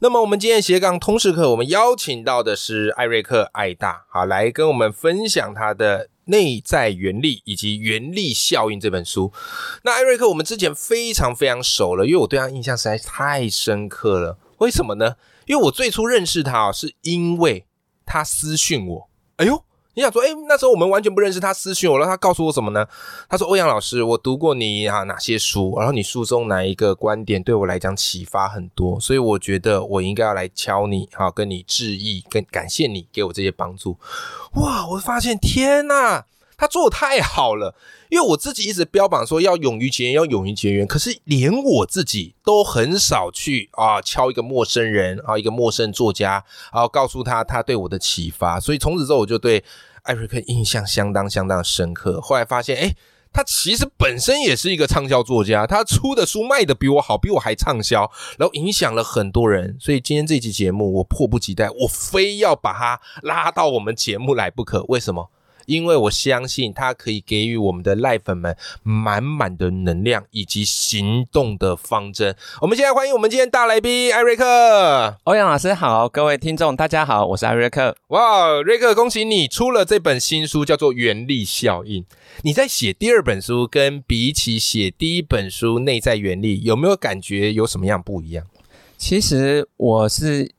[0.00, 9.32] 那么我们今天斜杠通识课，我们邀请到的是艾瑞克艾大，好来跟我们分享他的《内在原力》以及《原力效应》这本书。
[9.82, 14.38] 那艾瑞克我们之前非常非常熟了，因为我对他印象实在太深刻了。
[14.58, 15.16] 为什么呢？
[15.46, 17.66] 因为我最初认识他啊，是因为
[18.06, 19.10] 他私讯我。
[19.38, 19.64] 哎呦！
[19.98, 22.86] 你想说，哎，那时候我们完全不认识，他私讯我了，他告诉我什么呢？
[23.28, 33.98] 他说：“欧阳老师，我读过你啊哪些书，然后你书中哪一个观点对我来讲启发很多，所以我觉得我应该要来敲你，好跟你致意，跟感谢你给我这些帮助。”
[34.54, 36.26] 哇，我发现天哪！
[36.60, 37.72] 他做的太好了，
[38.08, 49.62] 因为我自己一直标榜说要勇于结缘，要勇于结缘，可是连我自己都很少去啊敲一个陌生人啊，一个陌生作家，然后告诉他他对我的启发，所以从此之后我就对
[50.08, 52.18] 艾瑞克印象相当相当深刻。
[52.22, 52.94] 后来发现，哎，
[53.30, 59.76] 他其实本身也是一个畅销作家，他出的书卖的比我好，比我还畅销，然后影响了很多人。
[59.78, 64.82] 所以今天这期节目，我迫不及待，我非要把他拉到我们节目来不可。
[64.88, 65.30] 为什么？
[65.68, 72.34] 因为我相信它可以给予我们的赖粉们满满的能量以及行动的方针。
[72.62, 77.94] 我们现在欢迎我们今天大来宾艾瑞克，欧阳老师好，各位听众大家好，我是艾瑞克。
[78.08, 82.02] 哇，瑞克，恭喜你出了这本新书，叫做《原力效应》。
[82.40, 88.46] 你在写第二本书，跟比起写第一本书《内在原力》，有没有感觉有什么样不一样？
[88.96, 90.50] 其实我是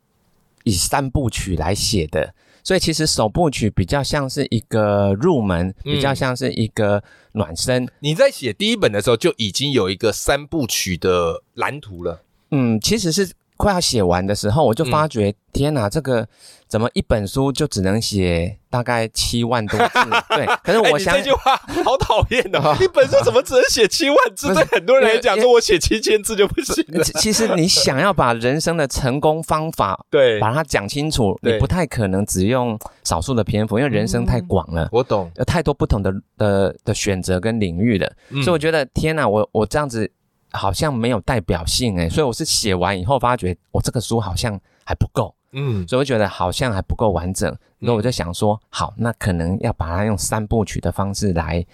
[0.65, 2.35] 以三部曲来写的。
[2.69, 7.89] 所以其实首部曲比较像是一个入门，比较像是一个暖身。
[7.99, 12.21] 你在写第一本的时候就已经有一个三部曲的蓝图了。
[12.51, 13.31] 嗯，其实是。
[13.59, 16.25] 快要写完的时候，我就发觉，天哪，这个
[16.65, 19.93] 怎么一本书就只能写大概七万多字？
[20.33, 24.47] 对，可是我想这句话好讨厌的， 一本书怎么只能写七万字？
[24.55, 27.03] 对很多人来讲，说我写七千字就不行了。
[27.03, 34.87] 其实你想要把人生的成功方法对把它讲清楚，你不太可能只用少数的篇幅，因为人生太广了。
[34.93, 38.09] 我懂，有太多不同的的的选择跟领域的，
[38.41, 40.09] 所以我觉得天哪，我我这样子。
[40.51, 51.65] 好像没有代表性诶，所以我是写完以后发觉，我这个书好像还不够，嗯，所以我觉得好像还不够完整，那我就想说，好，那可能要把它用三部曲的方式来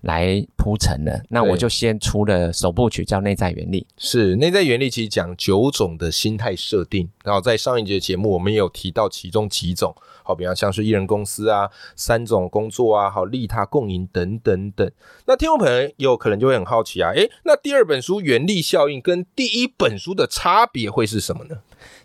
[0.00, 1.22] 来铺陈了。
[1.28, 3.86] 那我就先出了首部曲，叫内在原理。
[3.98, 9.94] 是内在原理，其实讲九种的心态设定，然后在上一节节目我们也有提到其中几种。
[10.22, 14.90] 好，比方像是艺人公司啊，三种工作啊，好利他共赢等等等。
[15.26, 21.58] 那听众朋友可能就会很好奇啊，诶，那第二本书原力效应跟第一本书的差别会是什么呢？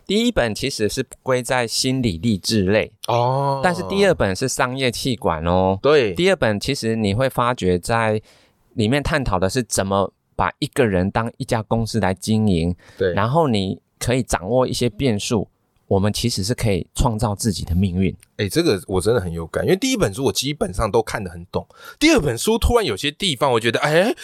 [0.06, 5.78] 第一本其实是归在心理励志类哦，但是第二本是商业气管哦。
[5.82, 8.20] 对，第二本其实你会发觉在
[8.74, 15.48] 里面探讨的是怎么把一个人当一家公司来经营，对，然后你可以掌握一些变数。
[15.88, 18.14] 我们其实是可以创造自己的命运。
[18.36, 21.66] 哎，这个我真的很有感，因为第一本书我基本上都看得很懂，
[21.98, 24.14] 第二本书突然有些地方我觉得，哎，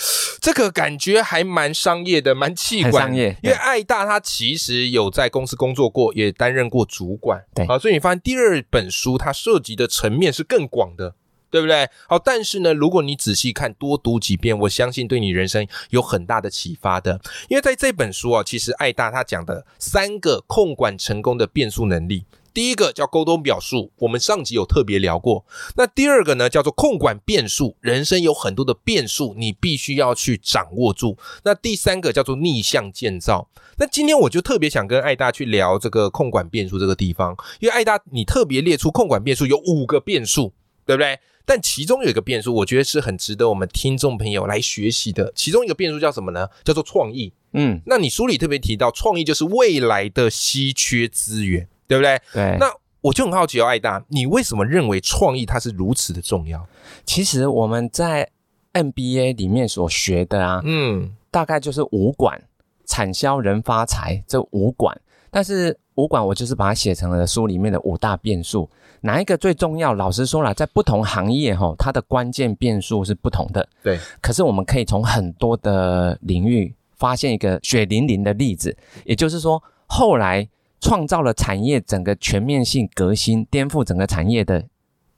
[0.40, 3.06] 这个感觉还蛮商业的，蛮气管。
[3.06, 3.36] 商业。
[3.42, 7.42] 因为艾大他其实有在公司工作过，也担任过主管。
[7.54, 7.64] 对。
[7.66, 11.14] 啊，所以你发现第二本书它涉及的层面是更广的。
[11.52, 11.86] 对不对？
[12.08, 17.20] 好，但是呢，如果你仔细看，多读几遍，我相信对你人生有很大的启发的。
[17.50, 22.24] 因为在这本书啊，其实艾大他讲的三个控管成功的变数能力，
[22.54, 25.44] 第一个叫沟通表述，我们上集有特别聊过。
[25.76, 31.18] 那第二个呢，叫做控管变数，人生有很多的变数，你必须要去掌握住。
[31.44, 33.50] 那第三个叫做逆向建造。
[33.76, 40.53] 那今天我就特别想跟艾大去聊这个控管变数这个地方，因为艾大你特别列出控管变数有五个变数，
[40.84, 41.18] 对不对？
[41.44, 45.32] 但其中有一个变数，我觉得是很值得我们听众朋友来学习的。
[45.34, 46.48] 其中一个变数叫什么呢？
[46.64, 47.32] 叫做创意。
[47.52, 52.20] 嗯，那你书里特别提到，创意就是未来的稀缺资源，对不对？
[52.32, 52.56] 对。
[52.60, 56.64] 那我就很好奇哦，艾达，你为什么认为创意它是如此的重要？
[57.04, 58.30] 其实我们在
[58.72, 62.40] MBA 里面所学的啊，嗯，大概就是五管：
[62.86, 64.98] 产销人发财这五管。
[65.32, 68.68] 但是武馆我就是把它写成了书里面的五大变数。
[69.00, 69.94] 哪一个最重要？
[69.94, 73.66] 老实说了，在不同行业哈，它的关键变数是不同的。
[73.82, 73.98] 对。
[74.20, 80.46] 可是我们可以从很多的领域发现一个血淋淋的例子，也就是说，后来
[80.80, 84.62] 创造了产业整个全面性革新、颠覆整个产业的，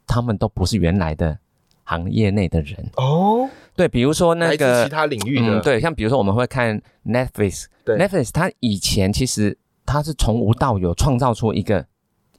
[0.06, 1.36] 他们都不是原来的
[1.82, 3.50] 行业内的人哦。
[3.76, 11.86] 对，比如说那个其他领域的，对，像比如说我们会看 Netflix，Netflix 它以前其实它是从无到有创造出一个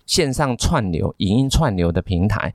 [0.05, 2.53] 线上串流、影音串流的平台。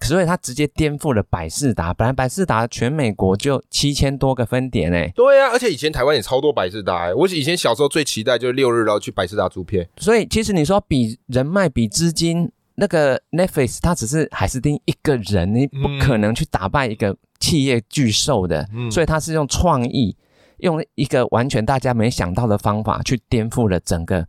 [0.00, 5.12] 所以它直接颠覆了百事达，本来百事达全美国就七千多个分点诶。
[5.12, 7.14] 对啊，而且以前台湾也超多百事达诶。
[7.14, 9.88] 我以前小时候最期待就是六日然后去百事达租片。
[9.96, 18.68] 所以其实你说比人脉、比资金，那个 Netflix 它只是海斯汀一个人，你不可能去打败一个企业巨兽的。
[18.92, 20.16] 所以它是用创意，
[20.58, 24.26] 用一个完全大家没想到的方法去颠覆了整个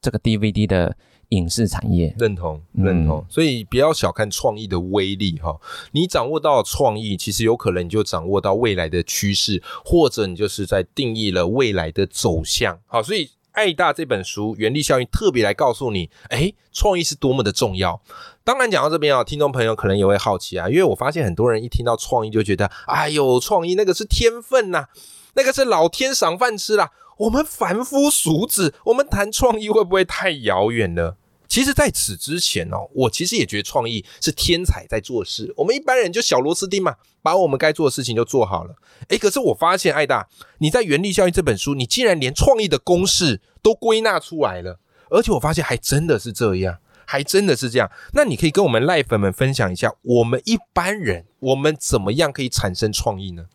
[0.00, 0.96] 这个 DVD 的。
[1.30, 5.60] 影视产业认同认同，所以不要小看创意的威力哈。
[5.92, 12.80] 你掌握到创意，其实有可能你就掌握到未来的趋势，或者你就是在定义了未来的走向。
[12.86, 18.00] 好，所以《爱大》这本书《原力效应》特别来告诉你，哎，创意是多么的重要。
[18.42, 24.86] 当然讲到这边啊，听众朋友可能也会好奇啊，因为我发现很多人一听到创意就觉得，哎呦，创意那个是天分呐，
[25.38, 26.90] 那个是老天赏饭吃啦。
[27.18, 31.16] 我们凡夫俗子，我们谈创意会不会太遥远了？
[31.46, 38.74] 其实，在此之前哦，我其实也觉得创意是天才在做事，我们一般人就小螺丝钉嘛，把我们该做的事情就做好了。
[39.08, 47.90] 诶，可是我发现，艾大，你在《原力效应》这本书，你竟然连创意的公式都归纳出来了，而且我发现还真的是这样，还真的是这样。
[48.12, 53.46] 那你可以跟我们赖粉们分享一下，我们一般人我们怎么样可以产生创意呢？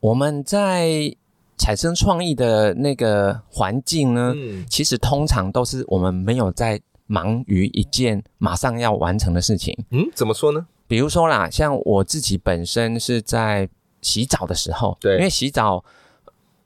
[0.00, 1.14] 我们在。
[1.60, 4.32] 产生创意的那个环境呢，
[4.70, 9.76] 其实通常都是我们没有在忙于一件马上要完成的事情。
[9.90, 10.64] 嗯，怎么说呢？
[10.86, 13.68] 比如说啦，像我自己本身是在
[14.00, 15.84] 洗澡的时候，对，因为洗澡。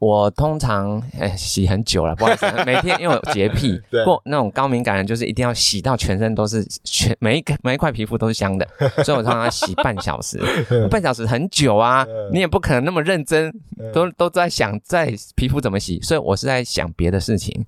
[0.02, 8.66] 我通常诶洗很久了，不好意思，每天因为有洁癖， 过那种高敏感人就是一定要洗到全身都是全每一个每一块皮肤都是香的，
[9.04, 10.40] 所以我常常洗半小时，
[10.90, 13.54] 半小时很久啊，你也不可能那么认真，
[13.94, 17.64] 都都在想在皮肤怎么洗，所以我是在想别的事情，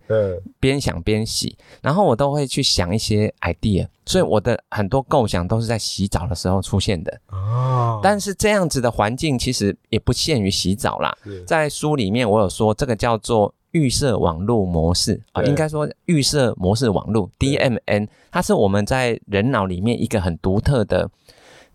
[0.58, 3.87] 边想边洗，然后我都会去想一些 idea。
[4.06, 8.00] 所以我的很多构想都是在洗澡的时候出现的哦。
[8.02, 11.16] 但是这样子的环境其实也不限于洗澡啦。
[11.46, 21.11] 在书里面我有说，这个叫做预设网络模式啊，应该说预设模式网络 DMN，它是我们在人脑里面一个很独特的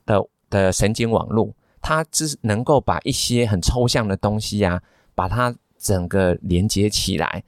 [0.05, 4.81] 的的神经网络，它只能够把一些很抽象的东西啊，
[5.13, 7.43] 把它整个连接起来。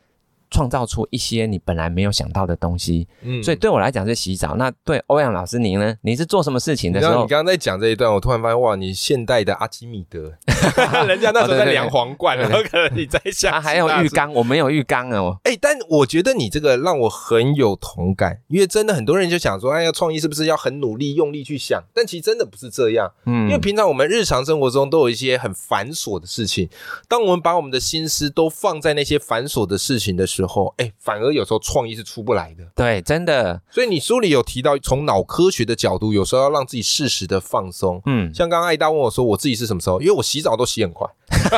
[0.51, 4.55] 创造出一些你本来没有想到的东西，嗯，所以对我来讲是洗澡。
[4.57, 5.95] 那对欧阳老师您呢？
[6.01, 7.23] 你是做什么事情的时候？
[7.23, 10.31] 你刚刚在讲这一段，我突然发现哇，你现代的阿基米德，
[11.07, 15.39] 人家那时候在量皇冠， 然后可能你在想，他还有浴缸，我没有浴缸哦。
[15.43, 21.81] 哎，但我觉得你这个让我很有同感，因为真的很多人就想说，哎呀，创意是不是要很努力、用力去想？
[21.93, 26.67] 但其实真的不是这样，嗯，因为平常我们日常生活中都有一些很繁琐的事情，
[27.07, 30.51] 当我们把我们的心思都放在那些繁琐的事情的时候。
[30.51, 32.63] 之后，哎，反而有时候创意是出不来的。
[32.75, 33.61] 对，真的。
[33.69, 38.01] 所以你书里有提到，从脑科学的角度，有时候要让自己适时的放松。
[38.07, 40.01] 嗯，像刚刚艾大问我说，我自己是什么时候？
[40.01, 41.07] 因为我洗澡都洗很快，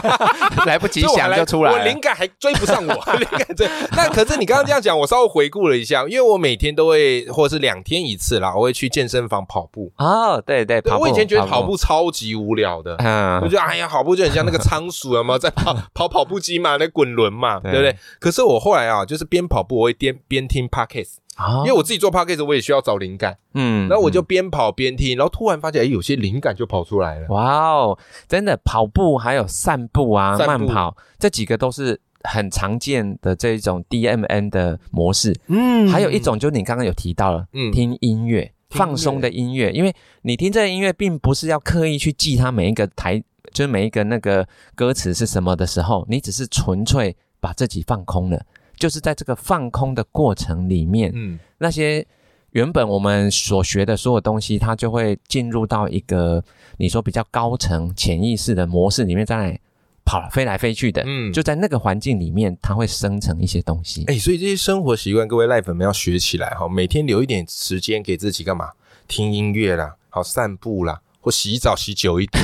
[0.67, 2.93] 来不及想就出来，我灵感还追不上我。
[3.17, 3.67] 灵感追。
[3.95, 9.91] 那可是你刚刚这样讲，我稍微回顾了一下，因为我每天都会，或者是两天一次啦，我会去健身房跑步。
[9.97, 17.95] 哦，对对，我以前觉得跑步超级无聊的，嗯，我觉得哎呀，跑步就很像那个仓鼠了嘛，在跑跑跑步机嘛，那滚轮嘛，对不对？
[18.19, 27.27] 可是我后后来啊，就是边跑步我会边边听 podcast 啊，因为我自己做 podcast 我也需要找灵感，嗯，然后我就边跑边听，然后突然发现哎，有些灵感就跑出来了。
[27.29, 35.39] 哇哦，真的跑步还有散步啊，慢跑这几个都是很常见的这一种 DMN 的模式。
[35.49, 43.19] 嗯，还有一种就是你刚刚有提到了，嗯，听音乐放松的音乐，因为你听这个音乐并不是要刻意去记它每一个台，
[43.51, 47.15] 就是每一个那个歌词是什么的时候，你只是纯粹。
[47.43, 48.41] 把自己放空了，
[48.83, 52.05] 就是在这个放空的过程里面，嗯，那些
[52.51, 56.43] 原本我们所学的所有东西，它就会进入到一个
[56.75, 59.57] 你说比较高层潜意识的模式里面，在
[60.03, 64.03] 跑飞来飞去的，嗯，就在那个环境里面，它会生成一些东西。
[64.07, 68.71] 哎，所以这些生活习惯，各位赖粉们要学起来哈，每天留一点时间给自己干嘛？
[69.07, 70.99] 听音乐啦，好散步啦。
[71.23, 72.43] 或洗澡洗久一点，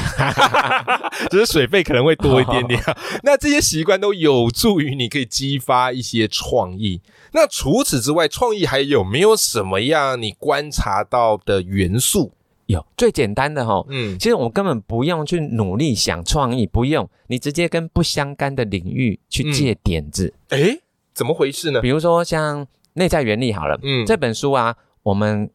[1.30, 2.82] 只是水费可能会多一点点。
[3.24, 7.02] 那这些习惯都有助于你可以激发一些创意。
[7.34, 12.32] 那除此之外，创意还有没有什么样你观察到的元素？
[12.68, 20.34] 有最简单的哈，嗯，其实我们根本不用去努力想创意，不用你直接跟不相干的领域去借点子。
[20.50, 20.82] 诶，
[21.14, 21.82] 怎么回事呢？
[21.82, 22.66] 比如说像。
[22.94, 25.50] 内在原理好了，嗯，这本书啊，我们。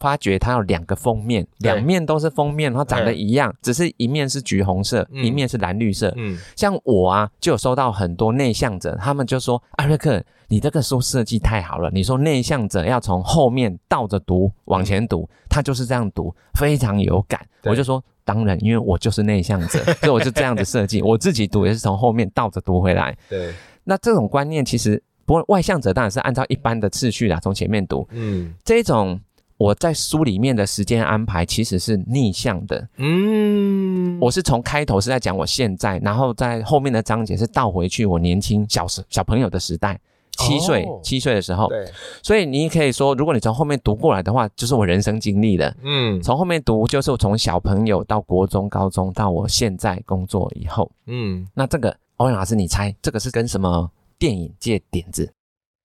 [0.00, 6.12] 发觉它有两个封面，两面都是封面，它长得一样，只是一面是橘红色，一面是蓝绿色。
[6.16, 11.90] 嗯，像我啊，就有收到很多内向者，他们就说：“艾瑞克，你这个书设计太好了。
[11.92, 21.02] 你说内向者要从后面倒着读，往前读，他就是这样读，非常有感。”我就说：“当然，因为我就是内向者， 所以我就这样子设计。
[21.02, 23.52] 我自己读也是从后面倒着读回来。”对，
[23.84, 28.08] 那这种观念其实，不过外向者当然是按照一般的次序啦，从前面读。
[28.12, 29.20] 嗯，这种。
[29.60, 40.00] 我在书里面的时间安排其实是逆向的，嗯，我是从开头是在讲我现在，然后在后面的章节是倒回去我年轻小时小朋友的时代，
[40.38, 41.86] 七岁七岁的时候，对，
[42.22, 55.30] 所以你可以说，如果你从后面读过来的话，就是我人生经历的，嗯，从后面读就是从小朋友到国中、高中到我现在工作以后，嗯，那这个欧阳老师，你猜这个是跟什么电影借点子？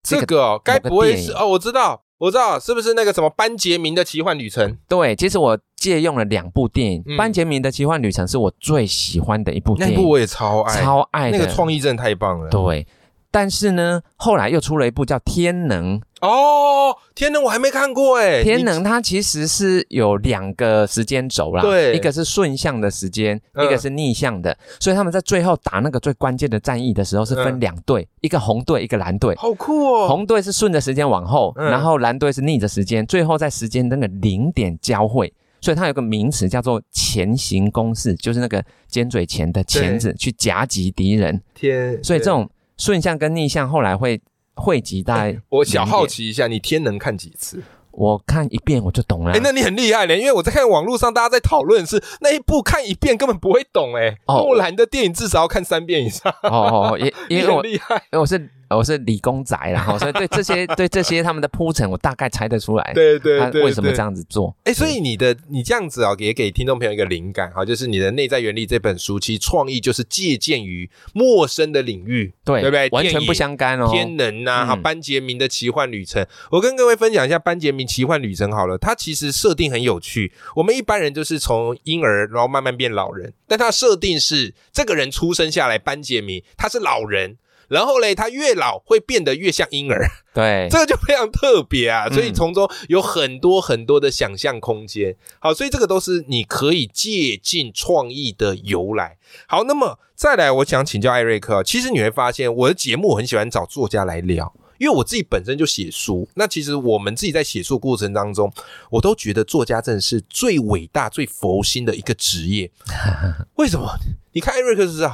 [0.02, 1.46] 这个该不会是哦？
[1.50, 2.05] 我知道。
[2.18, 4.78] 我知道是不是那个什么班杰明的奇幻旅程？
[4.88, 12.50] 对，其实我借用了两部电影，《班杰明的奇幻旅程》是我最喜欢的一部电影，那部我也超爱，超爱，那个创意真的太棒了。
[12.50, 12.88] 对。
[13.32, 30.08] 但是呢，后来又出了一部叫《天能》哦，《天能》我还没看过哎，《天能》它其实是有两个时间轴啦，对，一个是顺向的时间，一个是逆向的，所以他们在最后打那个最关键的战役的时候是分两队，一个红队，一个蓝队，好酷哦！
[30.08, 41.42] 红队是顺着时间往后，然后蓝队是逆着时间，最后在时间那个零点交汇，所以它有个名词叫做前行攻势，就是那个尖嘴钳的钳子去夹击敌人。
[41.54, 42.50] 天，所以这种。
[42.78, 44.22] 顺向跟逆向后来会
[44.56, 45.40] 汇集在。
[45.50, 47.62] 我小好奇一下，你天能看几次？
[47.92, 49.32] 我看一遍我就懂了。
[49.32, 54.18] 哎，那你很厉害嘞，因为我在看网络上大家在讨论是那一部看一遍根本不会懂哎。
[54.28, 56.30] 木兰的电影至少要看三遍以上。
[56.44, 58.50] 哦哦，也 因为我厉害，因为我是。
[58.70, 64.56] 我是理工宅然后，所以对这些 对这些他们的铺陈，我大概猜得出来，对对对，为什么这样子做？
[64.64, 72.90] 哎，所以你的你这样子啊，也给听众朋友一个灵感哈，就是你的内在原理这本书，其实创意就是借鉴于陌生的领域，对对不对？
[72.92, 73.90] 完全不相干哦。
[73.92, 80.34] 天能呐，哈，班杰明的奇幻旅程，我跟各位分享一下班杰明奇幻旅程好了，它其实设定很有趣。
[80.56, 87.38] 我们一般人就是从婴儿然后慢慢变老人，但它设定是这个人出生下来，班杰明他是老人。
[87.68, 95.16] 然后嘞，他越老会变得越像婴儿，对，这个就非常特别啊，所以从中有很多很多的想象空间。
[95.40, 99.18] 好，所以这个都是你可以借鉴创意的由来。
[99.48, 106.28] 好，那么再来，我想请教艾瑞克，其实你会发现我的节目很喜欢找作家来聊，因为我自己本身就写书。
[106.34, 108.52] 那其实我们自己在写作过程当中，
[108.90, 112.70] 我都觉得作家真的是最伟大、最佛心的一个职业。
[113.56, 113.88] 为什么？
[114.34, 115.14] 你看艾瑞克是这样。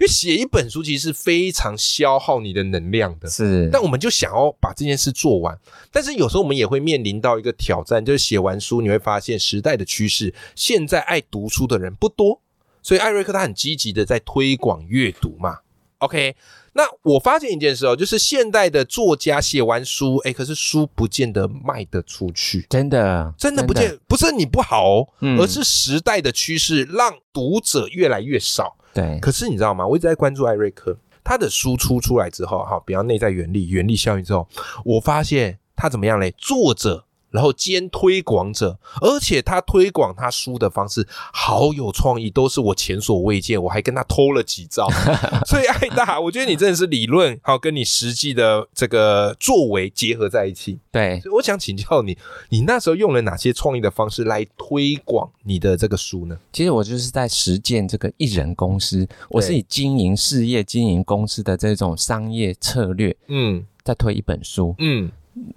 [0.00, 3.68] 因为写一本书其实是非常消耗你的能量的，是。
[3.72, 5.58] 但我们就想要把这件事做完，
[5.90, 12.40] 但是有时候我们也会面临到一个挑战，就是写完书你会发现时代的趋势，现在爱读书的人不多，
[12.80, 15.58] 所以艾瑞克他很积极的在推广阅读嘛。
[15.98, 16.36] OK，
[16.78, 25.08] 那我发现一件事哦，就是现代的作家写完书，哎，可是书不见得卖得出去，真的，真的不见，不是你不好哦，
[25.40, 28.76] 而是时代的趋势让读者越来越少。
[28.94, 29.84] 对，可是你知道吗？
[29.84, 34.46] 我一直在关注艾瑞克，他的书出出来之后，哈，比方内在原理、原力效应之后，
[34.84, 36.32] 我发现他怎么样嘞？
[36.38, 37.06] 作者。
[37.30, 43.62] 然后兼推广者，而且他推广他书的方式好有创意，都是我前所未见。
[43.62, 44.88] 我还跟他偷了几招，
[45.46, 50.78] 所以爱大，我觉得你真的是理论好跟你实际的这个作为结合在一起。
[50.90, 52.16] 对，我想请教你，
[52.48, 56.38] 你那时候用了哪些创意的方式来推广你的这个书呢？
[56.52, 65.10] 其实我就是在实践这个一人公司，我是以经营事业、经营公司的这种商业策略，嗯，在推一本书，嗯。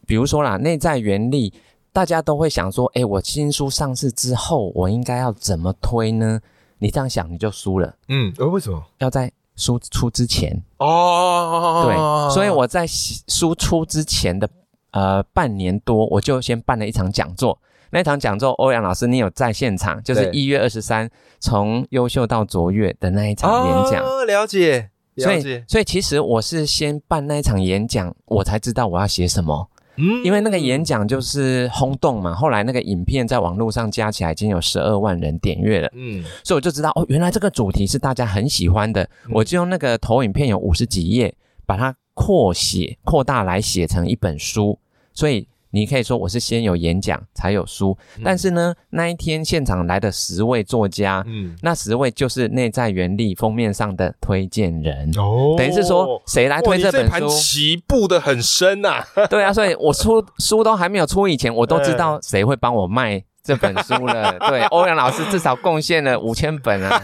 [0.05, 1.53] 比如说啦，内在原力，
[1.93, 6.39] 大家都会想说，哎，我新书上市之后，我应该要怎么推呢？
[6.79, 7.95] 你这样想，你就输了。
[8.07, 8.83] 嗯，呃，为什么？
[8.97, 11.83] 要在书出之前哦。
[11.85, 14.49] 对，所以我在书出之前的
[14.91, 17.59] 呃半年多，我就先办了一场讲座。
[17.93, 20.01] 那场讲座，欧阳老师，你有在现场？
[20.01, 21.09] 就是一月二十三，
[21.41, 24.03] 从优秀到卓越的那一场演讲。
[24.03, 24.89] 哦，了解。
[25.17, 29.69] 所以，所以其实我是先办那一场演讲，我才知道我要写什么。
[29.97, 35.89] 嗯，因为那个演讲就是轰动嘛，后来那个影片在网络上加起来已经有十二万人点阅了。
[35.93, 39.07] 嗯，所以我就知道哦，原来这个主题是大家很喜欢的。
[39.31, 41.33] 我就用那个投影片有五十几页，
[41.65, 44.79] 把它扩写扩大来写成一本书。
[45.13, 55.09] 所以你可以说我是先有演讲才有书，但是呢，那一天现场来的十位作家，嗯，那十位就是内在原力封面上的推荐人。
[55.17, 64.37] 哦，等于是说谁来推这本书，棋布的很深呐， 对啊，所以我出书都还没有出以前，我都知道谁会帮我卖这本书了。
[64.49, 67.01] 对，欧阳老师至少贡献了五千本啊。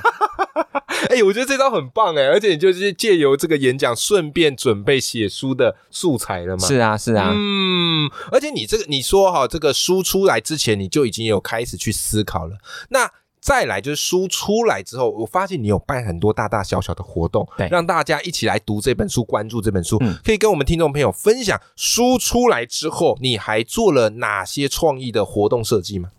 [1.09, 6.67] 哎，我觉得这招很棒哎，而且你就是借由这个演讲，顺便准备写书的素材了嘛？
[6.67, 12.57] 是啊，是啊，嗯，而且你这个你说哈，这个书出来之前，你就已经有开始去思考了。
[12.89, 26.09] 那再来就是书出来之后，我发现你有办很多大大小小的活动，对，让大家一起来读这本书，关注这本书，可以跟我们听众朋友分享书出来之后，你还做了哪些创意的活动设计吗？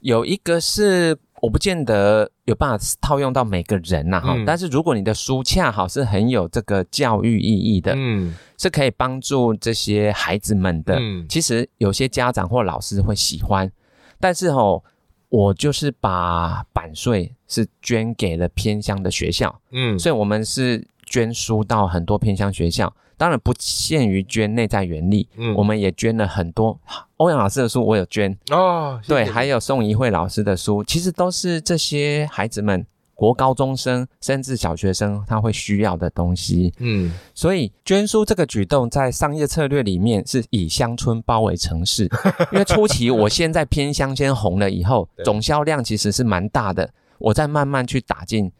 [0.00, 1.18] 有一个是。
[1.42, 4.36] 我不见得有办法套用到每个人呐，哈。
[4.46, 10.96] 但是如果你的书恰好是很有这个教育意义的，嗯，是可以帮助这些孩子们的。
[10.98, 13.70] 嗯，其实有些家长或老师会喜欢，
[14.18, 14.82] 但是吼，
[15.28, 22.90] 我就是把版税是捐给了偏乡的学校，嗯，所以我们是捐书到很多偏乡学校。
[23.18, 26.76] 当然不限于捐内在原力，嗯，我们也捐了很多
[27.18, 42.10] 欧阳老师的书，我有捐哦，对，还有宋怡慧老师的书，其实都是这些孩子们国高中生甚至小学生他会需要的东西，嗯，所以捐书这个举动在商业策略里面是以乡村包围城市，
[42.50, 48.50] 因为初期我现在偏乡先红了以后，总销量其实是蛮大的，我再慢慢去打进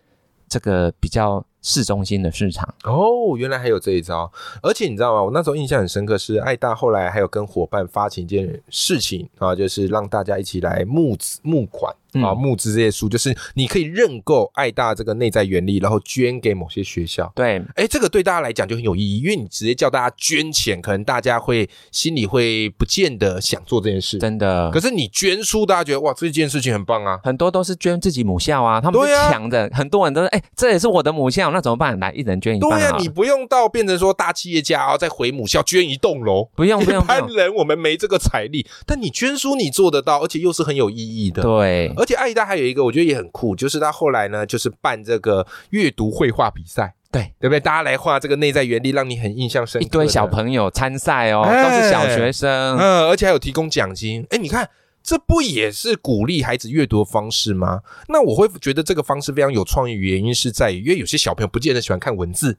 [0.48, 1.44] 这个比较。
[1.62, 4.30] 市中心的市场哦，原来还有这一招，
[4.62, 5.22] 而且你知道吗？
[5.22, 11.94] 我那时候印象很深刻，是爱大后来还有跟伙伴发起一件事情啊，就是让大家一起来募募款。
[12.20, 17.30] 啊，募资这些书就是你可以认购爱大这个内在原理，然后捐给某些学校。
[17.34, 24.18] 对，哎，这个对大家来讲就很有意义，因为你直接叫大家捐钱，可能大家会心里会不见得想做这件事。
[24.18, 27.18] 真的，可是你捐书，大家觉得哇，这件事情很棒啊！
[27.22, 31.98] 很多都是捐自己母校啊，他们是抢的，很多人都说，哎，这也是我的母校，那怎么办？
[31.98, 32.70] 来，一人捐一半。
[32.70, 37.02] 对呀，你不用到变成说大企业家啊，再回母校捐一栋楼，不用 不用。
[37.02, 41.42] 一般人我们没这个财力，但你捐书你做得到，而且又是很有意义的。
[41.42, 42.82] 对，而且爱大还有一个。
[42.82, 47.60] 我觉得也很酷，就是他后来呢，就是办这个阅读绘画比赛，对对不对？
[47.60, 49.86] 大家来画这个内在原理，让你很印象深刻。
[49.86, 54.26] 一堆小朋友参赛哦，都是小学生，嗯，而且还有提供奖金。
[54.30, 54.68] 哎，你看，
[55.00, 57.82] 这不也是鼓励孩子阅读的方式吗？
[58.08, 62.58] 那我会觉得这个方式非常有创意，原因是在于，因为有些小朋友不见得喜欢看文字，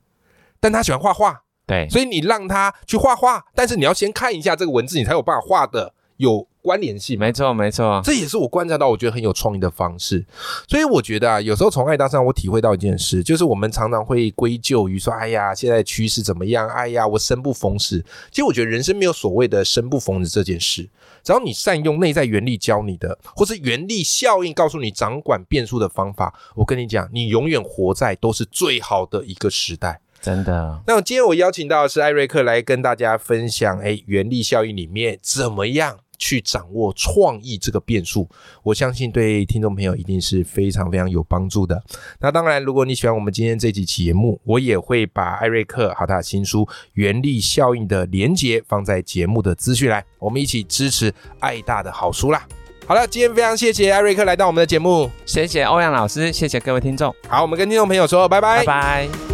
[0.62, 6.48] 但他喜欢画画，对，所以你让他去画画，但是你要先看一下这个文字，你才有办法画的有。
[6.64, 10.26] 关联性，没错没错，这也是我观察到我觉得很有创意的方式。
[10.68, 16.68] 所以我觉得啊，有时候从爱搭上我体会到一件事，就是我们常常会归咎于说，哎呀，现在趋势怎么样？
[16.70, 18.04] 哎呀，我生不逢时。
[18.32, 20.90] 其实我觉得人生没有所谓的生不逢时这件事，
[21.22, 30.00] 只要你善用内在原力教你的，或是原力效应告诉你掌管变数的方法，我跟你讲，你永远活在都是最好的一个时代。
[30.22, 30.82] 真的。
[30.88, 36.00] 那今天我邀请到的是艾瑞克来跟大家分享，哎，原力效应里面怎么样？
[36.18, 38.30] 去掌握创意这个变数，
[38.64, 41.82] 我相信对听众朋友一定是非常非常有帮助的。
[42.20, 52.48] 那当然，如果你喜欢我们今天这期节目，我也会把艾瑞克和他的新书《原力效应》的连接放在节目的资讯来，我们一起支持爱大的好书啦。
[52.86, 57.14] 好了，今天非常谢谢艾瑞克来到我们的节目，谢谢欧阳老师，谢谢各位听众。
[57.28, 59.33] 好，我们跟听众朋友说拜拜，拜拜。